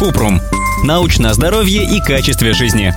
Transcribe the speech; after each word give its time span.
Купрум. 0.00 0.40
Научное 0.82 1.34
здоровье 1.34 1.84
и 1.84 2.00
качестве 2.00 2.54
жизни. 2.54 2.94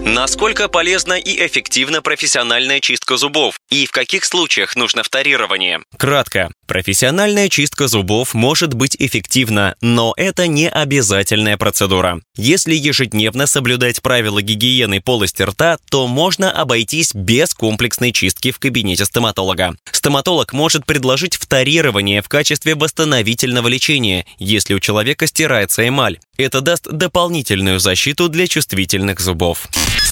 Насколько 0.00 0.66
полезна 0.66 1.12
и 1.12 1.46
эффективна 1.46 2.02
профессиональная 2.02 2.80
чистка 2.80 3.16
зубов? 3.16 3.60
И 3.70 3.86
в 3.86 3.92
каких 3.92 4.24
случаях 4.24 4.74
нужно 4.74 5.04
вторирование? 5.04 5.78
Кратко. 5.96 6.50
Профессиональная 6.68 7.48
чистка 7.48 7.88
зубов 7.88 8.34
может 8.34 8.74
быть 8.74 8.94
эффективна, 8.98 9.74
но 9.80 10.12
это 10.18 10.46
не 10.46 10.68
обязательная 10.68 11.56
процедура. 11.56 12.20
Если 12.36 12.74
ежедневно 12.74 13.46
соблюдать 13.46 14.02
правила 14.02 14.42
гигиены 14.42 15.00
полости 15.00 15.42
рта, 15.42 15.78
то 15.88 16.06
можно 16.06 16.52
обойтись 16.52 17.14
без 17.14 17.54
комплексной 17.54 18.12
чистки 18.12 18.50
в 18.50 18.58
кабинете 18.58 19.06
стоматолога. 19.06 19.76
Стоматолог 19.90 20.52
может 20.52 20.84
предложить 20.84 21.36
вторирование 21.36 22.20
в 22.20 22.28
качестве 22.28 22.74
восстановительного 22.74 23.66
лечения, 23.68 24.26
если 24.38 24.74
у 24.74 24.78
человека 24.78 25.26
стирается 25.26 25.88
эмаль. 25.88 26.18
Это 26.36 26.60
даст 26.60 26.86
дополнительную 26.86 27.80
защиту 27.80 28.28
для 28.28 28.46
чувствительных 28.46 29.20
зубов. 29.20 29.68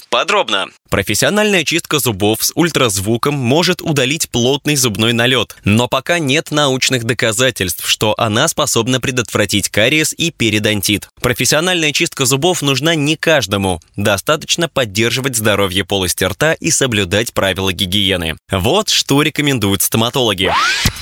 Подробно. 0.09 0.67
Профессиональная 0.89 1.65
чистка 1.65 1.99
зубов 1.99 2.41
с 2.41 2.51
ультразвуком 2.55 3.33
может 3.33 3.81
удалить 3.81 4.29
плотный 4.29 4.75
зубной 4.75 5.11
налет, 5.11 5.57
но 5.65 5.87
пока 5.87 6.19
нет 6.19 6.51
научных 6.51 7.03
доказательств, 7.03 7.87
что 7.87 8.15
она 8.17 8.47
способна 8.47 9.01
предотвратить 9.01 9.69
кариес 9.69 10.13
и 10.17 10.31
периодонтит. 10.31 11.09
Профессиональная 11.21 11.91
чистка 11.91 12.25
зубов 12.25 12.61
нужна 12.61 12.95
не 12.95 13.17
каждому. 13.17 13.81
Достаточно 13.97 14.69
поддерживать 14.69 15.35
здоровье 15.35 15.83
полости 15.83 16.23
рта 16.23 16.53
и 16.53 16.71
соблюдать 16.71 17.33
правила 17.33 17.73
гигиены. 17.73 18.37
Вот 18.49 18.89
что 18.89 19.21
рекомендуют 19.21 19.81
стоматологи. 19.81 20.51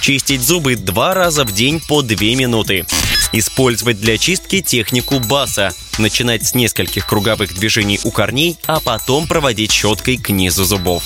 Чистить 0.05 0.44
зубы 0.44 0.76
два 0.76 1.16
раза 1.16 1.44
в 1.45 1.52
день 1.52 1.82
по 1.82 2.04
2 2.04 2.16
минуты. 2.36 2.86
Использовать 3.32 4.00
для 4.00 4.20
чистки 4.20 4.62
технику 4.62 5.20
баса. 5.20 5.73
Начинать 5.98 6.46
с 6.46 6.54
нескольких 6.54 7.08
круговых 7.08 7.55
движений 7.55 7.99
у 8.04 8.12
корней, 8.12 8.55
а 8.68 8.80
потом 8.80 9.26
проводить 9.26 9.71
щеткой 9.71 10.18
к 10.18 10.30
низу 10.30 10.63
зубов. 10.63 11.02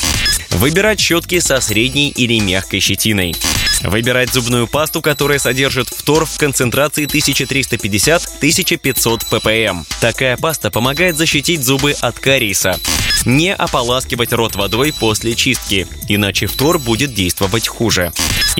Выбирать 0.49 0.99
щетки 0.99 1.39
со 1.39 1.61
средней 1.61 2.09
или 2.09 2.41
мягкой 2.41 2.81
щетиной. 2.81 3.37
Выбирать 3.83 4.33
зубную 4.33 4.67
пасту, 4.67 5.02
которая 5.02 5.39
содержит 5.39 5.87
фтор 5.87 6.25
в 6.25 6.37
концентрации 6.37 7.07
1350-1500 7.07 9.21
ppm. 9.31 9.85
Такая 10.02 10.35
паста 10.35 10.71
помогает 10.71 11.15
защитить 11.15 11.63
зубы 11.63 11.93
от 12.02 12.19
кариеса. 12.19 12.77
Не 13.23 13.55
ополаскивать 13.55 14.33
рот 14.33 14.57
водой 14.57 14.91
после 14.91 15.35
чистки, 15.35 15.87
иначе 16.09 16.47
фтор 16.47 16.79
будет 16.79 17.13
действовать 17.13 17.69
хуже. 17.69 18.11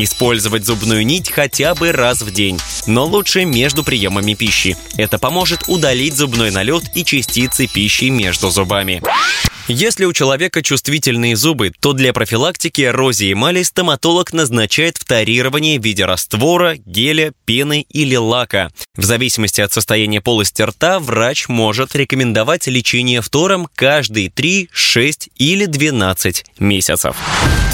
Использовать 0.02 0.66
зубную 0.66 1.06
нить 1.06 1.30
хотя 1.30 1.76
бы 1.76 1.92
раз 1.92 2.22
в 2.22 2.32
день, 2.32 2.58
но 2.88 3.06
лучше 3.06 3.44
между 3.44 3.84
приемами 3.84 4.34
пищи. 4.34 4.78
Это 4.96 5.20
поможет 5.20 5.66
удалить 5.68 6.16
зубной 6.16 6.52
налет 6.52 6.84
и 6.96 7.04
частицы 7.04 7.68
пищи 7.68 8.06
между 8.06 8.50
зубами. 8.50 9.02
Если 9.68 10.06
у 10.06 10.14
человека 10.14 10.64
чувствительные 10.64 11.36
зубы, 11.36 11.74
то 11.82 11.92
для 11.92 12.14
профилактики 12.14 12.84
эрозии 12.84 13.34
эмали 13.34 13.62
стоматолог 13.62 14.32
назначает 14.32 14.98
вторирование 14.98 15.78
в 15.78 15.84
виде 15.84 16.06
раствора, 16.06 16.78
геля, 16.78 17.34
пены 17.44 17.86
или 17.90 18.16
лака. 18.16 18.72
В 18.96 19.04
зависимости 19.04 19.60
от 19.60 19.74
состояния 19.74 20.22
полости 20.22 20.62
рта 20.62 21.00
врач 21.00 21.50
может 21.50 21.94
рекомендовать 21.94 22.68
лечение 22.68 23.22
фтором 23.22 23.68
каждые 23.76 24.30
3, 24.32 24.70
6 24.72 25.30
или 25.36 25.66
12 25.66 26.46
месяцев. 26.58 27.18